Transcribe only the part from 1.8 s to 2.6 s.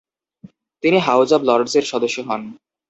সদস্য হন।